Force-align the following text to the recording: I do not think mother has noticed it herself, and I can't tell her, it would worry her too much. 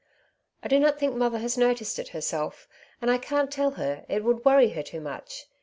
I 0.63 0.67
do 0.67 0.79
not 0.79 0.97
think 0.97 1.13
mother 1.15 1.37
has 1.37 1.59
noticed 1.59 1.99
it 1.99 2.07
herself, 2.07 2.67
and 3.03 3.11
I 3.11 3.19
can't 3.19 3.51
tell 3.51 3.69
her, 3.77 4.03
it 4.09 4.23
would 4.23 4.43
worry 4.43 4.69
her 4.69 4.81
too 4.81 4.99
much. 4.99 5.45